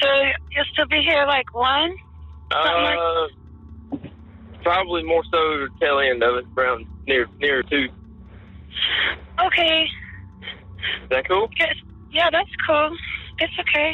[0.01, 0.07] So
[0.51, 1.95] you'll still be here like one?
[2.51, 3.27] Uh,
[4.63, 7.87] probably more so the tail end of it, around near near two.
[9.45, 9.85] Okay.
[11.03, 11.47] Is that cool?
[11.57, 11.75] Good.
[12.11, 12.91] Yeah, that's cool.
[13.39, 13.93] It's okay.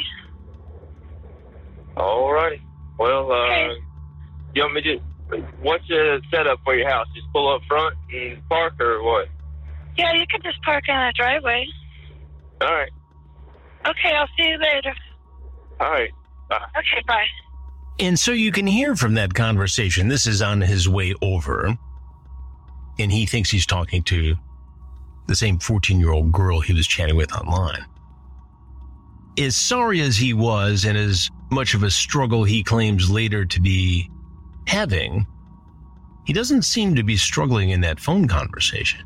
[1.96, 2.60] Alrighty.
[2.98, 3.74] Well, uh, Okay.
[4.54, 4.98] you want me to?
[5.60, 7.06] What's your setup for your house?
[7.14, 9.28] Just pull up front and park, or what?
[9.96, 11.66] Yeah, you could just park in the driveway.
[12.60, 12.90] All right.
[13.86, 14.94] Okay, I'll see you later.
[15.80, 16.10] All right.
[16.48, 16.66] Bye.
[16.78, 17.26] Okay, bye.
[17.98, 20.08] And so you can hear from that conversation.
[20.08, 21.76] This is on his way over.
[22.98, 24.36] And he thinks he's talking to
[25.26, 27.84] the same 14 year old girl he was chatting with online.
[29.38, 33.60] As sorry as he was, and as much of a struggle he claims later to
[33.60, 34.10] be
[34.66, 35.26] having,
[36.24, 39.04] he doesn't seem to be struggling in that phone conversation.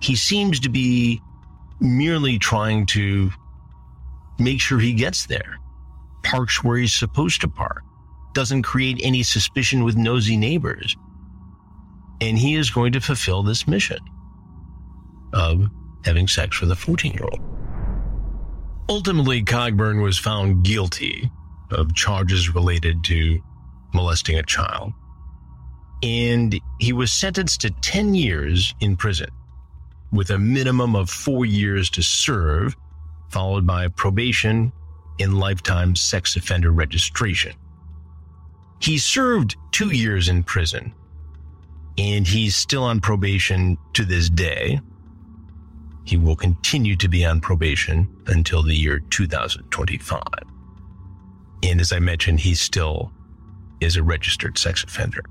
[0.00, 1.20] He seems to be
[1.80, 3.30] merely trying to
[4.38, 5.58] make sure he gets there,
[6.22, 7.82] parks where he's supposed to park,
[8.32, 10.96] doesn't create any suspicion with nosy neighbors.
[12.20, 13.98] And he is going to fulfill this mission
[15.32, 15.66] of
[16.04, 17.40] having sex with a 14 year old.
[18.88, 21.30] Ultimately, Cogburn was found guilty
[21.70, 23.40] of charges related to
[23.92, 24.92] molesting a child.
[26.02, 29.28] And he was sentenced to 10 years in prison
[30.12, 32.76] with a minimum of four years to serve,
[33.28, 34.72] followed by probation
[35.20, 37.52] and lifetime sex offender registration.
[38.80, 40.92] He served two years in prison,
[41.98, 44.80] and he's still on probation to this day.
[46.04, 50.22] He will continue to be on probation until the year 2025.
[51.62, 53.12] And as I mentioned, he's still
[53.80, 55.24] is a registered sex offender.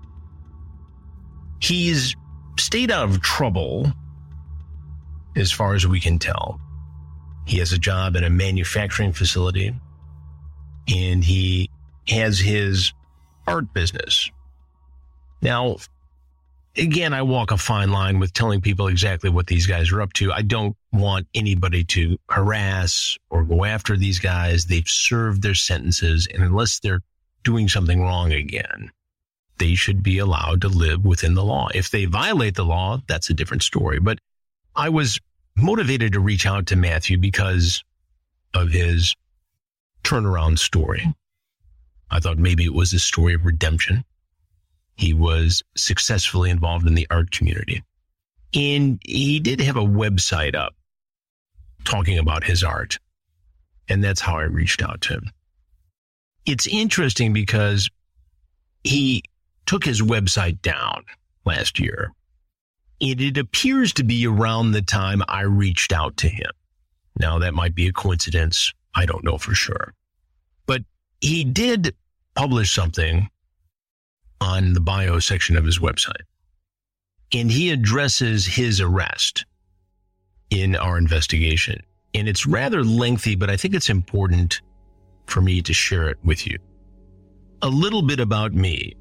[1.62, 2.16] He's
[2.58, 3.92] stayed out of trouble
[5.36, 6.60] as far as we can tell.
[7.46, 9.74] He has a job in a manufacturing facility
[10.88, 11.70] and he
[12.08, 12.94] has his
[13.48, 14.30] art business.
[15.42, 15.78] Now,
[16.76, 20.14] again, I walk a fine line with telling people exactly what these guys are up
[20.14, 20.32] to.
[20.32, 24.66] I don't want anybody to harass or go after these guys.
[24.66, 27.02] They've served their sentences, and unless they're
[27.44, 28.92] doing something wrong again,
[29.58, 31.70] they should be allowed to live within the law.
[31.74, 34.00] If they violate the law, that's a different story.
[34.00, 34.20] But
[34.76, 35.20] I was
[35.56, 37.84] motivated to reach out to Matthew because
[38.54, 39.16] of his
[40.04, 41.14] turnaround story.
[42.10, 44.04] I thought maybe it was a story of redemption.
[44.96, 47.84] He was successfully involved in the art community.
[48.54, 50.74] And he did have a website up
[51.86, 52.98] talking about his art.
[53.88, 55.32] And that's how I reached out to him.
[56.46, 57.90] It's interesting because
[58.84, 59.24] he
[59.66, 61.04] took his website down
[61.46, 62.12] last year.
[63.02, 66.52] And it appears to be around the time I reached out to him.
[67.18, 68.74] Now, that might be a coincidence.
[68.96, 69.94] I don't know for sure.
[70.66, 70.84] But
[71.22, 71.96] he did
[72.36, 73.30] publish something
[74.42, 76.24] on the bio section of his website.
[77.34, 79.46] And he addresses his arrest
[80.50, 81.82] in our investigation.
[82.14, 84.62] And it's rather lengthy, but I think it's important
[85.30, 86.58] for me to share it with you.
[87.62, 88.94] A little bit about me.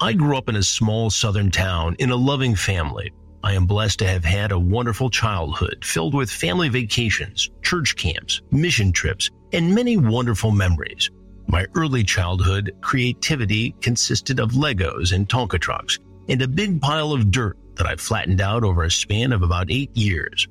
[0.00, 3.12] I grew up in a small southern town in a loving family.
[3.42, 8.42] I am blessed to have had a wonderful childhood filled with family vacations, church camps,
[8.50, 11.10] mission trips, and many wonderful memories.
[11.46, 17.30] My early childhood creativity consisted of Legos and Tonka trucks and a big pile of
[17.30, 20.46] dirt that I flattened out over a span of about eight years.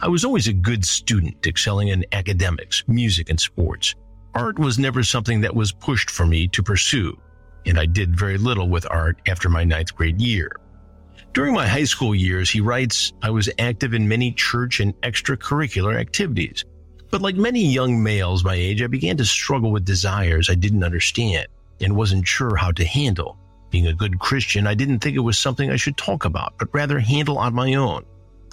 [0.00, 3.94] I was always a good student, excelling in academics, music, and sports.
[4.34, 7.16] Art was never something that was pushed for me to pursue,
[7.66, 10.50] and I did very little with art after my ninth grade year.
[11.32, 15.98] During my high school years, he writes, I was active in many church and extracurricular
[15.98, 16.64] activities.
[17.10, 20.82] But like many young males my age, I began to struggle with desires I didn't
[20.82, 21.46] understand
[21.80, 23.38] and wasn't sure how to handle.
[23.70, 26.68] Being a good Christian, I didn't think it was something I should talk about, but
[26.72, 28.04] rather handle on my own.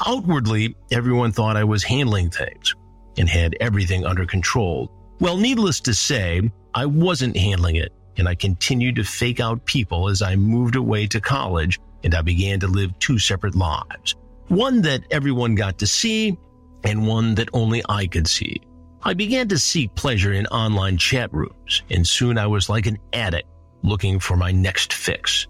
[0.05, 2.75] Outwardly, everyone thought I was handling things
[3.17, 4.91] and had everything under control.
[5.21, 10.09] Well, needless to say, I wasn't handling it, and I continued to fake out people
[10.09, 14.15] as I moved away to college and I began to live two separate lives.
[14.47, 16.35] One that everyone got to see
[16.83, 18.61] and one that only I could see.
[19.03, 22.97] I began to seek pleasure in online chat rooms, and soon I was like an
[23.13, 23.47] addict
[23.83, 25.45] looking for my next fix.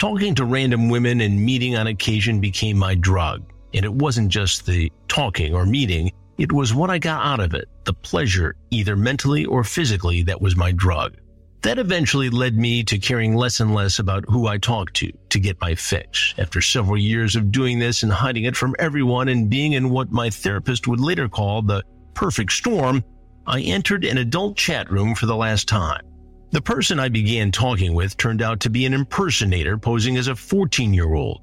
[0.00, 4.66] Talking to random women and meeting on occasion became my drug, and it wasn't just
[4.66, 8.96] the talking or meeting, it was what I got out of it, the pleasure, either
[8.96, 11.16] mentally or physically, that was my drug.
[11.62, 15.40] That eventually led me to caring less and less about who I talked to to
[15.40, 16.34] get my fix.
[16.36, 20.12] After several years of doing this and hiding it from everyone and being in what
[20.12, 21.82] my therapist would later call the
[22.12, 23.02] perfect storm,
[23.46, 26.02] I entered an adult chat room for the last time.
[26.50, 30.36] The person I began talking with turned out to be an impersonator posing as a
[30.36, 31.40] 14 year old.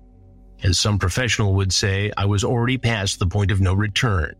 [0.63, 4.35] As some professional would say, I was already past the point of no return.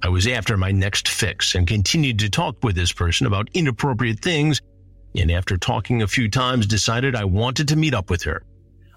[0.00, 4.20] I was after my next fix and continued to talk with this person about inappropriate
[4.20, 4.60] things
[5.16, 8.42] and after talking a few times decided I wanted to meet up with her.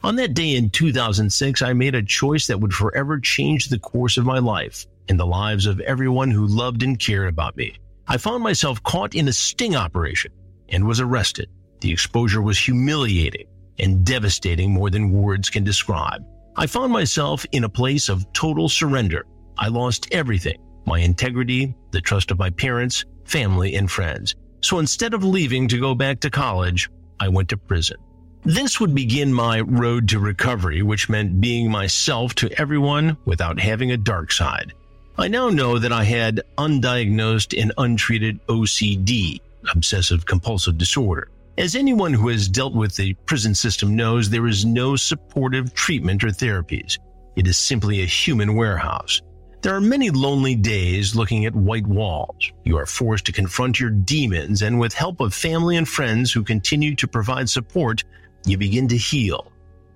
[0.04, 4.18] On that day in 2006, I made a choice that would forever change the course
[4.18, 7.76] of my life and the lives of everyone who loved and cared about me.
[8.08, 10.32] I found myself caught in a sting operation
[10.70, 11.50] and was arrested.
[11.82, 13.48] The exposure was humiliating
[13.80, 16.24] and devastating more than words can describe.
[16.58, 19.26] I found myself in a place of total surrender.
[19.58, 24.36] I lost everything my integrity, the trust of my parents, family, and friends.
[24.62, 27.98] So instead of leaving to go back to college, I went to prison.
[28.44, 33.92] This would begin my road to recovery, which meant being myself to everyone without having
[33.92, 34.74] a dark side.
[35.18, 39.40] I now know that I had undiagnosed and untreated OCD,
[39.72, 41.30] obsessive compulsive disorder.
[41.58, 46.24] As anyone who has dealt with the prison system knows, there is no supportive treatment
[46.24, 46.98] or therapies.
[47.36, 49.22] It is simply a human warehouse.
[49.62, 52.52] There are many lonely days looking at white walls.
[52.64, 56.44] You are forced to confront your demons, and with help of family and friends who
[56.44, 58.04] continue to provide support,
[58.44, 59.52] you begin to heal.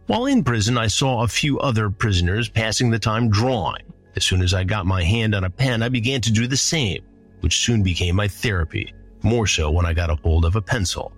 [0.06, 3.82] While in prison, I saw a few other prisoners passing the time drawing.
[4.16, 6.56] As soon as I got my hand on a pen, I began to do the
[6.56, 7.04] same,
[7.40, 8.94] which soon became my therapy,
[9.24, 11.12] more so when I got a hold of a pencil.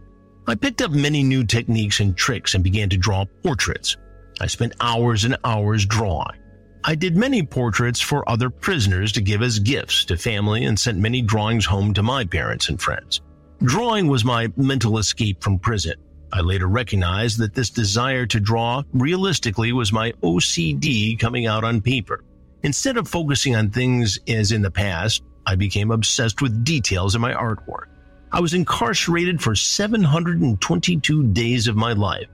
[0.48, 3.98] I picked up many new techniques and tricks and began to draw portraits.
[4.39, 6.39] I spent hours and hours drawing.
[6.84, 10.97] I did many portraits for other prisoners to give as gifts to family and sent
[10.99, 13.21] many drawings home to my parents and friends.
[13.63, 15.95] Drawing was my mental escape from prison.
[16.32, 21.82] I later recognized that this desire to draw realistically was my OCD coming out on
[21.82, 22.23] paper.
[22.63, 27.21] Instead of focusing on things as in the past, I became obsessed with details in
[27.21, 27.86] my artwork.
[28.32, 32.28] I was incarcerated for 722 days of my life.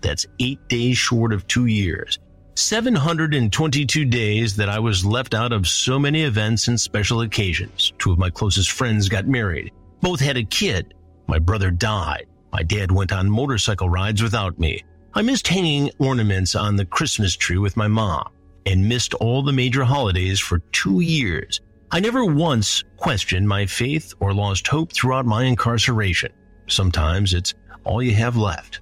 [0.00, 2.18] That's eight days short of two years.
[2.54, 7.92] 722 days that I was left out of so many events and special occasions.
[7.98, 9.72] Two of my closest friends got married.
[10.00, 10.94] Both had a kid.
[11.26, 12.26] My brother died.
[12.52, 14.84] My dad went on motorcycle rides without me.
[15.14, 18.28] I missed hanging ornaments on the Christmas tree with my mom.
[18.66, 21.60] and missed all the major holidays for two years.
[21.90, 26.32] I never once questioned my faith or lost hope throughout my incarceration.
[26.68, 28.81] Sometimes it's all you have left.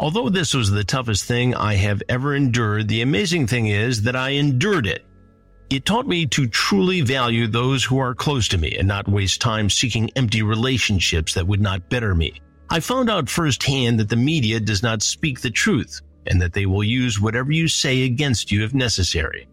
[0.00, 4.16] Although this was the toughest thing I have ever endured, the amazing thing is that
[4.16, 5.04] I endured it.
[5.68, 9.42] It taught me to truly value those who are close to me and not waste
[9.42, 12.40] time seeking empty relationships that would not better me.
[12.70, 16.64] I found out firsthand that the media does not speak the truth and that they
[16.64, 19.48] will use whatever you say against you if necessary.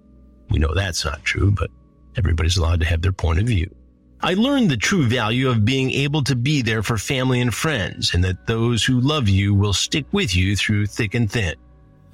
[0.50, 1.70] We know that's not true, but
[2.16, 3.70] everybody's allowed to have their point of view.
[4.20, 8.16] I learned the true value of being able to be there for family and friends,
[8.16, 11.54] and that those who love you will stick with you through thick and thin.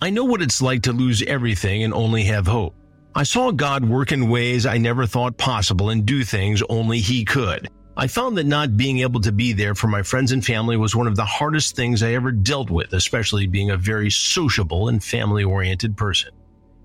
[0.01, 2.75] I know what it's like to lose everything and only have hope.
[3.15, 7.23] I saw God work in ways I never thought possible and do things only He
[7.23, 7.69] could.
[7.95, 10.95] I found that not being able to be there for my friends and family was
[10.95, 15.01] one of the hardest things I ever dealt with, especially being a very sociable and
[15.01, 16.31] family oriented person.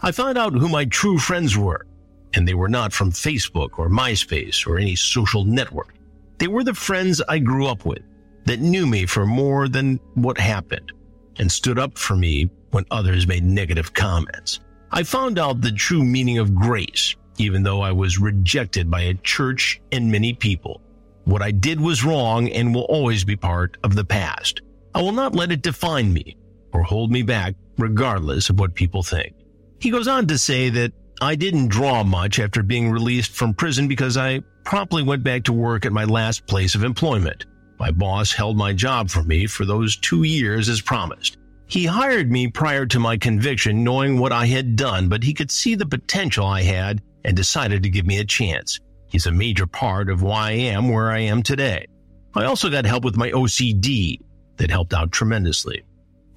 [0.01, 1.88] I found out who my true friends were
[2.35, 5.95] and they were not from Facebook or MySpace or any social network.
[6.39, 8.03] They were the friends I grew up with
[8.45, 10.93] that knew me for more than what happened
[11.39, 14.61] and stood up for me when others made negative comments.
[14.91, 19.15] I found out the true meaning of grace, even though I was rejected by a
[19.15, 20.81] church and many people.
[21.25, 24.63] What I did was wrong and will always be part of the past.
[24.95, 26.37] I will not let it define me
[26.73, 29.35] or hold me back, regardless of what people think.
[29.79, 33.89] He goes on to say that I didn't draw much after being released from prison
[33.89, 37.45] because I promptly went back to work at my last place of employment.
[37.81, 41.37] My boss held my job for me for those two years as promised.
[41.67, 45.51] He hired me prior to my conviction, knowing what I had done, but he could
[45.51, 48.79] see the potential I had and decided to give me a chance.
[49.09, 51.87] He's a major part of why I am where I am today.
[52.35, 54.21] I also got help with my OCD
[54.57, 55.83] that helped out tremendously.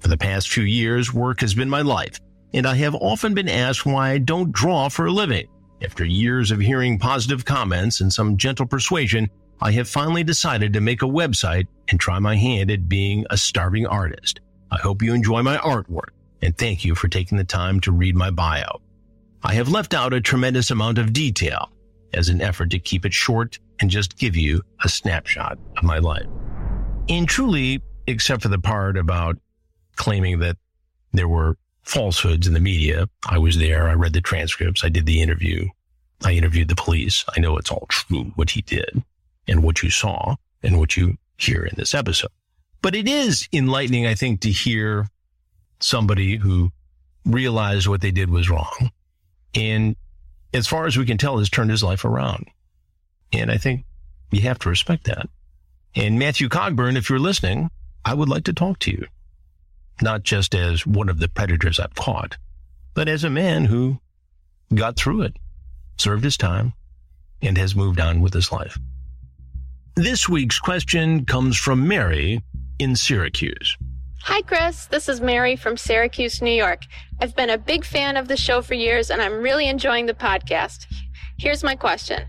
[0.00, 2.18] For the past few years, work has been my life
[2.54, 5.48] and I have often been asked why I don't draw for a living.
[5.82, 9.28] After years of hearing positive comments and some gentle persuasion,
[9.60, 13.36] I have finally decided to make a website and try my hand at being a
[13.36, 14.40] starving artist.
[14.70, 16.10] I hope you enjoy my artwork
[16.42, 18.80] and thank you for taking the time to read my bio.
[19.42, 21.70] I have left out a tremendous amount of detail
[22.12, 25.98] as an effort to keep it short and just give you a snapshot of my
[25.98, 26.26] life.
[27.08, 29.38] And truly, except for the part about
[29.96, 30.56] claiming that
[31.12, 33.08] there were falsehoods in the media.
[33.28, 33.88] I was there.
[33.88, 34.84] I read the transcripts.
[34.84, 35.68] I did the interview.
[36.24, 37.24] I interviewed the police.
[37.36, 39.02] I know it's all true what he did
[39.48, 42.30] and what you saw and what you hear in this episode.
[42.80, 45.08] But it is enlightening, I think, to hear
[45.80, 46.70] somebody who
[47.24, 48.90] realized what they did was wrong.
[49.54, 49.96] And
[50.54, 52.46] as far as we can tell, has turned his life around.
[53.32, 53.84] And I think
[54.30, 55.28] you have to respect that.
[55.94, 57.70] And Matthew Cogburn, if you're listening,
[58.04, 59.06] I would like to talk to you
[60.02, 62.36] not just as one of the predators I've caught,
[62.94, 63.98] but as a man who
[64.74, 65.36] got through it,
[65.98, 66.72] served his time,
[67.40, 68.78] and has moved on with his life.
[69.94, 72.42] This week's question comes from Mary
[72.78, 73.76] in Syracuse.
[74.22, 74.86] Hi, Chris.
[74.86, 76.82] This is Mary from Syracuse, New York.
[77.20, 80.14] I've been a big fan of the show for years, and I'm really enjoying the
[80.14, 80.86] podcast.
[81.38, 82.24] Here's my question.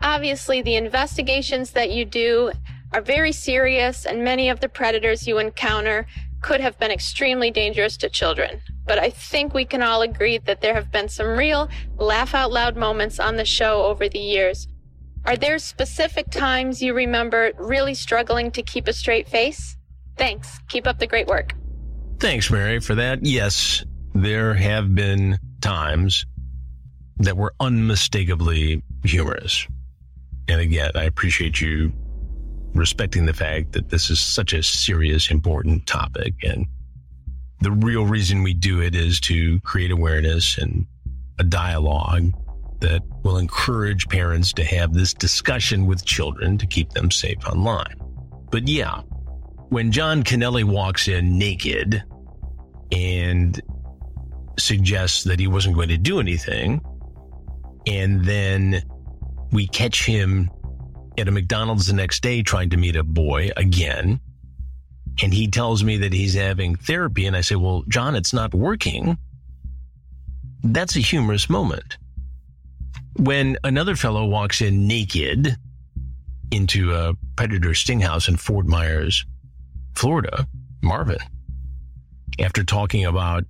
[0.00, 2.52] Obviously, the investigations that you do
[2.92, 6.06] are very serious, and many of the predators you encounter
[6.42, 8.60] could have been extremely dangerous to children.
[8.84, 12.52] But I think we can all agree that there have been some real laugh out
[12.52, 14.68] loud moments on the show over the years.
[15.24, 19.76] Are there specific times you remember really struggling to keep a straight face?
[20.16, 20.58] Thanks.
[20.68, 21.54] Keep up the great work.
[22.18, 23.24] Thanks, Mary, for that.
[23.24, 23.84] Yes,
[24.14, 26.26] there have been times
[27.18, 29.66] that were unmistakably humorous.
[30.48, 31.92] And again, I appreciate you
[32.74, 36.34] respecting the fact that this is such a serious, important topic.
[36.42, 36.66] And
[37.60, 40.86] the real reason we do it is to create awareness and
[41.38, 42.32] a dialogue
[42.80, 47.94] that will encourage parents to have this discussion with children to keep them safe online.
[48.50, 49.02] But yeah,
[49.68, 52.02] when John Kennelly walks in naked
[52.90, 53.60] and
[54.58, 56.80] suggests that he wasn't going to do anything,
[57.86, 58.82] and then
[59.52, 60.50] we catch him
[61.18, 64.20] at a McDonald's the next day trying to meet a boy again.
[65.22, 67.26] And he tells me that he's having therapy.
[67.26, 69.18] And I say, Well, John, it's not working.
[70.62, 71.98] That's a humorous moment.
[73.16, 75.56] When another fellow walks in naked
[76.50, 79.26] into a predator sting house in Fort Myers,
[79.94, 80.46] Florida,
[80.82, 81.18] Marvin,
[82.38, 83.44] after talking about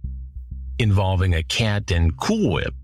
[0.79, 2.75] involving a cat and Cool Whip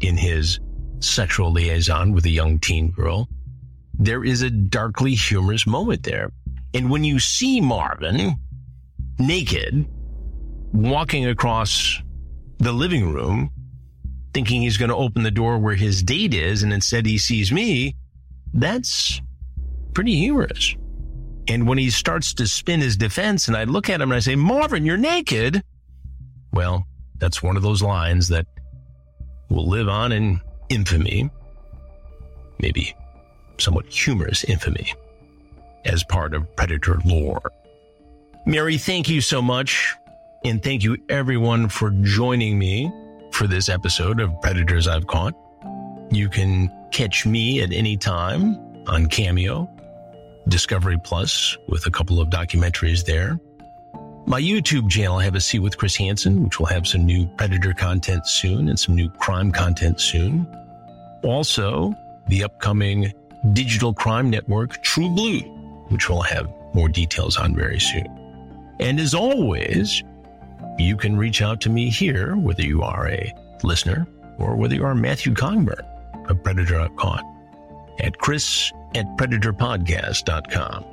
[0.00, 0.58] in his
[1.00, 3.28] sexual liaison with a young teen girl,
[3.98, 6.30] there is a darkly humorous moment there.
[6.72, 8.34] And when you see Marvin
[9.18, 9.86] naked
[10.72, 12.02] walking across
[12.58, 13.50] the living room
[14.32, 17.52] thinking he's going to open the door where his date is and instead he sees
[17.52, 17.94] me,
[18.52, 19.20] that's
[19.92, 20.74] pretty humorous.
[21.46, 24.20] And when he starts to spin his defense and I look at him and I
[24.20, 25.62] say, Marvin, you're naked.
[26.52, 26.84] Well,
[27.18, 28.46] that's one of those lines that
[29.50, 31.30] will live on in infamy,
[32.58, 32.96] maybe
[33.58, 34.92] somewhat humorous infamy,
[35.84, 37.52] as part of Predator lore.
[38.46, 39.94] Mary, thank you so much.
[40.44, 42.92] And thank you everyone for joining me
[43.32, 45.34] for this episode of Predators I've Caught.
[46.10, 49.70] You can catch me at any time on Cameo,
[50.46, 53.40] Discovery Plus, with a couple of documentaries there.
[54.26, 57.26] My YouTube channel, I Have a Seat with Chris Hansen, which will have some new
[57.38, 60.46] Predator content soon and some new crime content soon.
[61.22, 61.94] Also,
[62.28, 63.12] the upcoming
[63.52, 65.40] digital crime network, True Blue,
[65.88, 68.08] which we'll have more details on very soon.
[68.80, 70.02] And as always,
[70.78, 73.32] you can reach out to me here, whether you are a
[73.62, 74.06] listener
[74.38, 75.84] or whether you are Matthew Cogburn
[76.28, 77.24] of Predator Caught
[78.00, 80.84] at chris at predatorpodcast.com.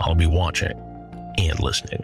[0.00, 0.72] I'll be watching
[1.38, 2.02] and listening.